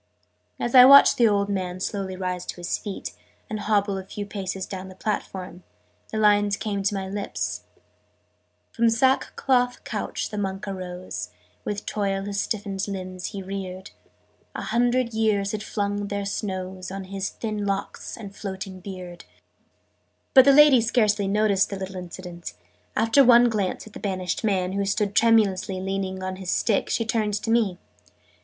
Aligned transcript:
As 0.59 0.73
I 0.73 0.83
watched 0.83 1.17
the 1.17 1.27
old 1.27 1.47
man 1.47 1.79
slowly 1.79 2.15
rise 2.15 2.43
to 2.47 2.55
his 2.55 2.75
feet, 2.75 3.13
and 3.51 3.59
hobble 3.59 3.99
a 3.99 4.03
few 4.03 4.25
paces 4.25 4.65
down 4.65 4.89
the 4.89 4.95
platform, 4.95 5.61
the 6.11 6.17
lines 6.17 6.57
came 6.57 6.81
to 6.81 6.95
my 6.95 7.07
lips: 7.07 7.65
"From 8.71 8.89
sackcloth 8.89 9.83
couch 9.83 10.31
the 10.31 10.39
Monk 10.39 10.67
arose, 10.67 11.29
With 11.63 11.85
toil 11.85 12.23
his 12.23 12.41
stiffen'd 12.41 12.87
limbs 12.87 13.25
he 13.27 13.43
rear'd; 13.43 13.91
A 14.55 14.63
hundred 14.63 15.13
years 15.13 15.51
had 15.51 15.61
flung 15.61 16.07
their 16.07 16.25
snows 16.25 16.89
On 16.89 17.03
his 17.03 17.29
thin 17.29 17.63
locks 17.67 18.17
and 18.17 18.35
floating 18.35 18.79
beard." 18.79 19.23
{Image...'Come, 19.23 19.33
you 19.35 19.53
be 19.53 20.29
off!'} 20.31 20.33
But 20.33 20.45
the 20.45 20.51
lady 20.53 20.81
scarcely 20.81 21.27
noticed 21.27 21.69
the 21.69 21.77
little 21.77 21.97
incident. 21.97 22.53
After 22.95 23.23
one 23.23 23.49
glance 23.49 23.85
at 23.85 23.93
the 23.93 23.99
'banished 23.99 24.43
man,' 24.43 24.71
who 24.73 24.83
stood 24.83 25.13
tremulously 25.13 25.79
leaning 25.79 26.23
on 26.23 26.37
his 26.37 26.49
stick, 26.49 26.89
she 26.89 27.05
turned 27.05 27.35
to 27.35 27.51
me. 27.51 27.77